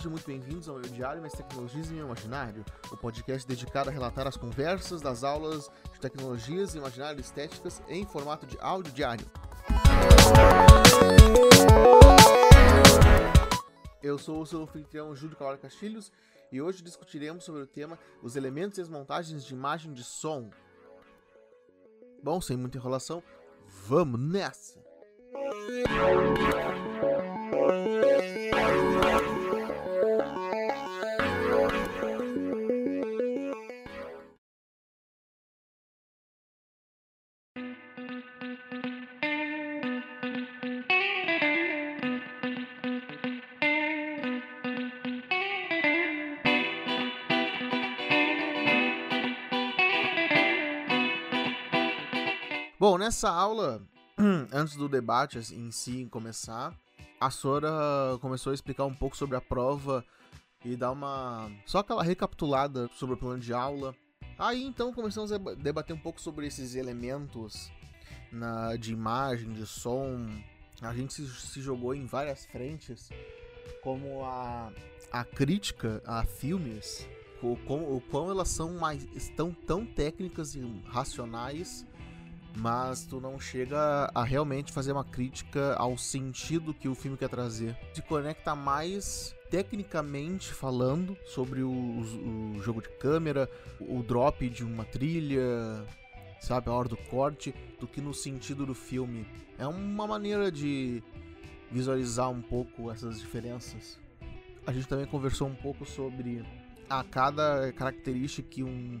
muito 0.00 0.26
bem-vindos 0.26 0.68
ao 0.68 0.78
meu 0.78 0.90
Diário 0.90 1.20
Mais 1.20 1.34
Tecnologias 1.34 1.90
e 1.90 1.92
Meu 1.92 2.06
Imaginário, 2.06 2.64
o 2.90 2.96
podcast 2.96 3.46
dedicado 3.46 3.90
a 3.90 3.92
relatar 3.92 4.26
as 4.26 4.38
conversas 4.38 5.02
das 5.02 5.22
aulas 5.22 5.70
de 5.92 6.00
tecnologias, 6.00 6.74
imaginário 6.74 7.18
e 7.18 7.20
estéticas 7.20 7.82
em 7.88 8.04
formato 8.06 8.46
de 8.46 8.58
áudio 8.58 8.90
diário. 8.92 9.26
Eu 14.02 14.18
sou 14.18 14.40
o 14.40 14.46
seu 14.46 14.62
anfitrião 14.62 15.14
Júlio 15.14 15.36
Cavalho 15.36 15.58
Castilhos 15.58 16.10
e 16.50 16.60
hoje 16.60 16.82
discutiremos 16.82 17.44
sobre 17.44 17.62
o 17.62 17.66
tema 17.66 17.98
os 18.22 18.34
elementos 18.34 18.78
e 18.78 18.80
as 18.80 18.88
montagens 18.88 19.44
de 19.44 19.52
imagem 19.52 19.92
de 19.92 20.02
som. 20.02 20.50
Bom, 22.22 22.40
sem 22.40 22.56
muita 22.56 22.78
enrolação, 22.78 23.22
vamos 23.66 24.18
nessa! 24.18 24.80
Bom, 52.82 52.98
nessa 52.98 53.30
aula, 53.30 53.80
antes 54.52 54.74
do 54.74 54.88
debate 54.88 55.38
em 55.54 55.70
si 55.70 56.04
começar, 56.10 56.76
a 57.20 57.30
Sora 57.30 57.70
começou 58.20 58.50
a 58.50 58.54
explicar 58.54 58.84
um 58.86 58.92
pouco 58.92 59.16
sobre 59.16 59.36
a 59.36 59.40
prova 59.40 60.04
e 60.64 60.74
dar 60.74 60.90
uma. 60.90 61.48
só 61.64 61.78
aquela 61.78 62.02
recapitulada 62.02 62.90
sobre 62.96 63.14
o 63.14 63.16
plano 63.16 63.38
de 63.38 63.54
aula. 63.54 63.94
Aí 64.36 64.64
então 64.64 64.92
começamos 64.92 65.30
a 65.30 65.38
debater 65.38 65.94
um 65.94 65.98
pouco 66.00 66.20
sobre 66.20 66.44
esses 66.44 66.74
elementos 66.74 67.70
na, 68.32 68.74
de 68.74 68.92
imagem, 68.92 69.52
de 69.52 69.64
som. 69.64 70.28
A 70.80 70.92
gente 70.92 71.14
se, 71.14 71.24
se 71.28 71.62
jogou 71.62 71.94
em 71.94 72.04
várias 72.04 72.46
frentes, 72.46 73.10
como 73.80 74.24
a, 74.24 74.72
a 75.12 75.24
crítica 75.24 76.02
a 76.04 76.24
filmes, 76.24 77.08
o, 77.40 77.56
o, 77.64 77.96
o 77.98 78.00
quão 78.10 78.28
elas 78.28 78.48
são 78.48 78.72
mais. 78.74 79.04
estão 79.14 79.54
tão 79.54 79.86
técnicas 79.86 80.56
e 80.56 80.62
racionais 80.86 81.86
mas 82.56 83.04
tu 83.04 83.20
não 83.20 83.38
chega 83.38 84.10
a 84.14 84.24
realmente 84.24 84.72
fazer 84.72 84.92
uma 84.92 85.04
crítica 85.04 85.74
ao 85.74 85.96
sentido 85.96 86.74
que 86.74 86.88
o 86.88 86.94
filme 86.94 87.16
quer 87.16 87.28
trazer. 87.28 87.76
Se 87.94 88.02
conecta 88.02 88.54
mais 88.54 89.34
tecnicamente 89.50 90.52
falando 90.52 91.16
sobre 91.26 91.62
o, 91.62 91.70
o, 91.70 92.56
o, 92.56 92.62
jogo 92.62 92.80
de 92.80 92.88
câmera, 92.88 93.50
o 93.78 94.02
drop 94.02 94.48
de 94.48 94.64
uma 94.64 94.84
trilha, 94.84 95.86
sabe, 96.40 96.70
a 96.70 96.72
hora 96.72 96.88
do 96.88 96.96
corte, 96.96 97.54
do 97.78 97.86
que 97.86 98.00
no 98.00 98.14
sentido 98.14 98.64
do 98.64 98.74
filme. 98.74 99.26
É 99.58 99.66
uma 99.66 100.06
maneira 100.06 100.50
de 100.50 101.02
visualizar 101.70 102.30
um 102.30 102.40
pouco 102.40 102.90
essas 102.90 103.20
diferenças. 103.20 103.98
A 104.66 104.72
gente 104.72 104.88
também 104.88 105.06
conversou 105.06 105.48
um 105.48 105.54
pouco 105.54 105.84
sobre 105.84 106.44
a 106.88 107.02
cada 107.04 107.72
característica 107.72 108.48
que 108.48 108.62
um, 108.62 109.00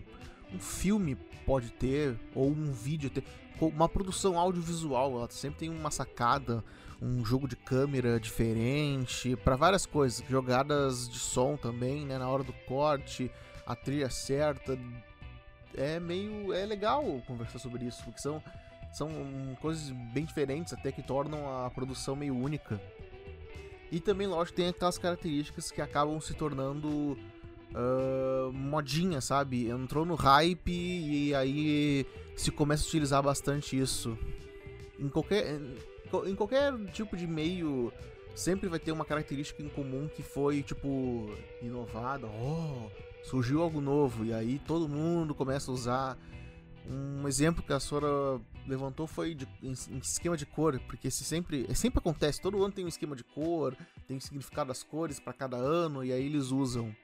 um 0.52 0.58
filme 0.58 1.16
pode 1.46 1.70
ter, 1.72 2.18
ou 2.34 2.50
um 2.50 2.72
vídeo 2.72 3.10
ter 3.10 3.24
uma 3.68 3.88
produção 3.88 4.38
audiovisual, 4.38 5.16
ela 5.16 5.30
sempre 5.30 5.60
tem 5.60 5.70
uma 5.70 5.90
sacada, 5.90 6.64
um 7.00 7.24
jogo 7.24 7.48
de 7.48 7.56
câmera 7.56 8.18
diferente, 8.18 9.36
para 9.36 9.56
várias 9.56 9.86
coisas, 9.86 10.24
jogadas 10.28 11.08
de 11.08 11.18
som 11.18 11.56
também, 11.56 12.06
né, 12.06 12.18
na 12.18 12.28
hora 12.28 12.42
do 12.42 12.52
corte, 12.66 13.30
a 13.66 13.74
trilha 13.74 14.10
certa. 14.10 14.78
É 15.74 15.98
meio 15.98 16.52
é 16.52 16.66
legal 16.66 17.02
conversar 17.26 17.58
sobre 17.58 17.86
isso, 17.86 18.04
porque 18.04 18.20
são 18.20 18.42
são 18.92 19.08
coisas 19.60 19.90
bem 20.12 20.24
diferentes, 20.24 20.72
até 20.72 20.92
que 20.92 21.02
tornam 21.02 21.64
a 21.64 21.70
produção 21.70 22.14
meio 22.14 22.36
única. 22.36 22.78
E 23.90 23.98
também, 24.00 24.26
lógico, 24.26 24.56
tem 24.56 24.68
aquelas 24.68 24.98
características 24.98 25.70
que 25.70 25.80
acabam 25.80 26.20
se 26.20 26.34
tornando 26.34 27.18
uh, 27.74 28.52
modinha, 28.52 29.20
sabe? 29.20 29.68
Entrou 29.68 30.04
no 30.04 30.14
hype 30.14 30.70
e 30.70 31.34
aí 31.34 32.06
se 32.36 32.50
começa 32.50 32.84
a 32.84 32.86
utilizar 32.86 33.22
bastante 33.22 33.78
isso. 33.78 34.16
Em 34.98 35.08
qualquer, 35.08 35.60
em 36.26 36.34
qualquer 36.34 36.72
tipo 36.92 37.16
de 37.16 37.26
meio, 37.26 37.92
sempre 38.34 38.68
vai 38.68 38.78
ter 38.78 38.92
uma 38.92 39.04
característica 39.04 39.62
em 39.62 39.68
comum 39.68 40.08
que 40.08 40.22
foi, 40.22 40.62
tipo, 40.62 41.30
inovada. 41.60 42.26
Oh, 42.26 42.90
surgiu 43.24 43.62
algo 43.62 43.80
novo. 43.80 44.24
E 44.24 44.32
aí 44.32 44.60
todo 44.66 44.88
mundo 44.88 45.34
começa 45.34 45.70
a 45.70 45.74
usar. 45.74 46.18
Um 46.84 47.28
exemplo 47.28 47.62
que 47.62 47.72
a 47.72 47.78
Sora 47.78 48.40
levantou 48.66 49.06
foi 49.06 49.34
de, 49.36 49.46
em, 49.62 49.72
em, 49.90 49.98
esquema 49.98 50.36
de 50.36 50.44
cor, 50.44 50.80
porque 50.88 51.12
se 51.12 51.22
sempre, 51.22 51.72
sempre 51.76 52.00
acontece, 52.00 52.40
todo 52.40 52.62
ano 52.62 52.72
tem 52.72 52.84
um 52.84 52.88
esquema 52.88 53.14
de 53.14 53.22
cor, 53.22 53.76
tem 54.08 54.18
significado 54.18 54.68
das 54.68 54.82
cores 54.82 55.20
para 55.20 55.32
cada 55.32 55.56
ano, 55.56 56.04
e 56.04 56.12
aí 56.12 56.26
eles 56.26 56.50
usam. 56.50 56.94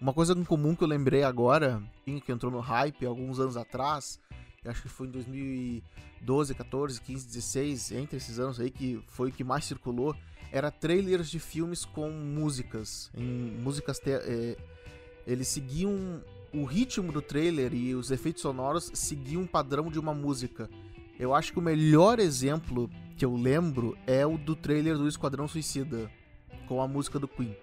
Uma 0.00 0.12
coisa 0.12 0.32
em 0.32 0.44
comum 0.44 0.76
que 0.76 0.84
eu 0.84 0.88
lembrei 0.88 1.24
agora, 1.24 1.82
que 2.04 2.30
entrou 2.30 2.52
no 2.52 2.60
hype 2.60 3.04
alguns 3.04 3.40
anos 3.40 3.56
atrás, 3.56 4.20
acho 4.64 4.82
que 4.82 4.88
foi 4.88 5.08
em 5.08 5.10
2012, 5.10 6.54
14, 6.54 7.00
15, 7.00 7.26
16, 7.26 7.92
entre 7.92 8.16
esses 8.16 8.38
anos 8.38 8.60
aí 8.60 8.70
que 8.70 9.02
foi 9.08 9.30
o 9.30 9.32
que 9.32 9.42
mais 9.42 9.64
circulou, 9.64 10.14
era 10.52 10.70
trailers 10.70 11.28
de 11.28 11.40
filmes 11.40 11.84
com 11.84 12.10
músicas, 12.10 13.10
em 13.12 13.24
músicas 13.60 14.00
é, 14.06 14.56
eles 15.26 15.48
seguiam 15.48 16.22
o 16.54 16.64
ritmo 16.64 17.10
do 17.10 17.20
trailer 17.20 17.74
e 17.74 17.94
os 17.94 18.12
efeitos 18.12 18.42
sonoros 18.42 18.90
seguiam 18.94 19.42
um 19.42 19.46
padrão 19.46 19.90
de 19.90 19.98
uma 19.98 20.14
música. 20.14 20.70
Eu 21.18 21.34
acho 21.34 21.52
que 21.52 21.58
o 21.58 21.62
melhor 21.62 22.20
exemplo 22.20 22.88
que 23.16 23.24
eu 23.24 23.34
lembro 23.34 23.98
é 24.06 24.24
o 24.24 24.38
do 24.38 24.54
trailer 24.54 24.96
do 24.96 25.08
Esquadrão 25.08 25.48
Suicida, 25.48 26.08
com 26.68 26.80
a 26.80 26.86
música 26.86 27.18
do 27.18 27.26
Queen. 27.26 27.54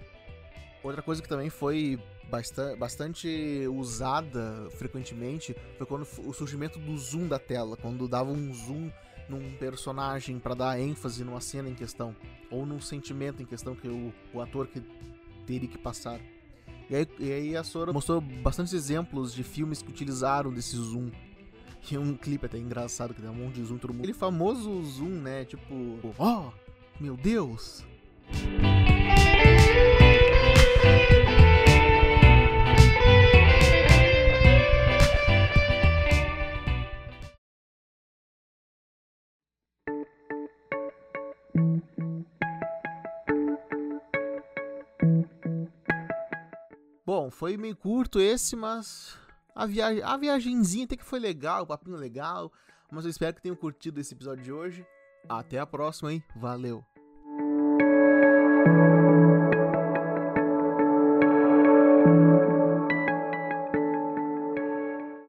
Outra 0.85 1.01
coisa 1.01 1.19
que 1.19 1.27
também 1.27 1.49
foi 1.49 1.99
bastante, 2.29 2.77
bastante 2.77 3.67
usada 3.75 4.69
frequentemente 4.77 5.55
foi 5.79 5.87
quando 5.87 6.07
o 6.23 6.31
surgimento 6.31 6.77
do 6.77 6.95
zoom 6.95 7.27
da 7.27 7.39
tela, 7.39 7.75
quando 7.75 8.07
dava 8.07 8.29
um 8.29 8.53
zoom 8.53 8.91
num 9.27 9.57
personagem 9.57 10.37
para 10.37 10.53
dar 10.53 10.79
ênfase 10.79 11.23
numa 11.23 11.41
cena 11.41 11.67
em 11.67 11.73
questão 11.73 12.15
ou 12.51 12.67
num 12.67 12.79
sentimento 12.79 13.41
em 13.41 13.47
questão 13.47 13.73
que 13.73 13.87
o, 13.87 14.13
o 14.31 14.39
ator 14.39 14.67
que 14.67 14.79
teria 15.47 15.67
que 15.67 15.77
passar. 15.79 16.19
E 16.87 16.95
aí, 16.95 17.07
e 17.17 17.31
aí 17.31 17.57
a 17.57 17.63
Sora 17.63 17.91
mostrou 17.91 18.21
bastantes 18.21 18.71
exemplos 18.73 19.33
de 19.33 19.43
filmes 19.43 19.81
que 19.81 19.89
utilizaram 19.89 20.53
desse 20.53 20.75
zoom. 20.75 21.09
E 21.89 21.97
um 21.97 22.15
clipe 22.15 22.45
até 22.45 22.59
engraçado 22.59 23.11
que 23.11 23.21
tem 23.21 23.29
um 23.29 23.33
monte 23.33 23.55
de 23.55 23.63
zoom 23.63 23.79
todo 23.79 23.91
mundo. 23.91 24.01
Aquele 24.01 24.13
famoso 24.13 24.83
zoom, 24.83 25.19
né? 25.21 25.45
Tipo, 25.45 25.99
oh, 26.19 26.51
meu 26.99 27.17
Deus! 27.17 27.83
Foi 47.31 47.57
meio 47.57 47.75
curto 47.75 48.19
esse, 48.19 48.55
mas 48.55 49.17
a 49.55 49.65
viagem, 49.65 50.03
a 50.03 50.17
viagenzinha 50.17 50.85
até 50.85 50.97
que 50.97 51.03
foi 51.05 51.19
legal, 51.19 51.63
o 51.63 51.67
papinho 51.67 51.97
legal, 51.97 52.51
mas 52.91 53.05
eu 53.05 53.11
espero 53.11 53.35
que 53.35 53.41
tenham 53.41 53.55
curtido 53.55 53.99
esse 53.99 54.13
episódio 54.13 54.43
de 54.43 54.51
hoje. 54.51 54.85
Até 55.27 55.59
a 55.59 55.65
próxima, 55.65 56.13
hein? 56.13 56.23
Valeu. 56.35 56.85